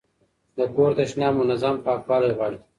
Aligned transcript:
د 0.57 0.59
کور 0.75 0.91
تشناب 0.97 1.33
منظم 1.39 1.75
پاکوالی 1.85 2.31
غواړي. 2.37 2.57